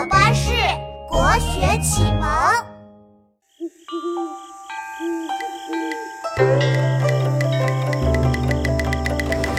[0.00, 0.50] 宝巴士
[1.06, 2.26] 国学启蒙。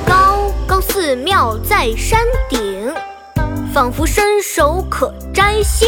[0.04, 2.92] 高高寺庙在山顶，
[3.72, 5.88] 仿佛伸手可摘星。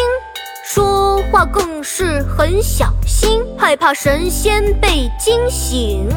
[0.64, 6.08] 说话更是很小心，害怕神仙被惊醒。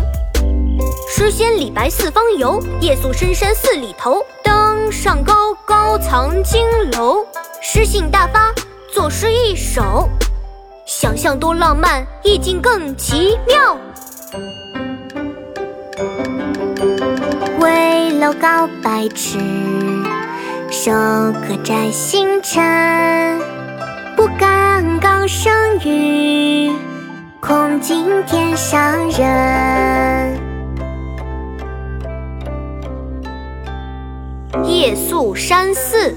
[1.08, 6.60] 诗仙李白四方游，夜宿深山寺里头，登上高高藏经
[6.98, 7.24] 楼。
[7.68, 8.54] 诗兴大发，
[8.94, 10.08] 作诗一首，
[10.86, 13.76] 想象多浪漫，意境更奇妙。
[17.58, 19.40] 危楼高百尺，
[20.70, 22.62] 手可摘星辰。
[24.16, 25.52] 不敢高声
[25.84, 26.70] 语，
[27.40, 30.40] 恐惊天上人。
[34.64, 36.16] 夜宿山寺，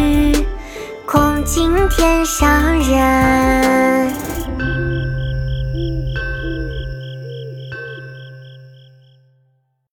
[1.43, 3.90] 今天上人。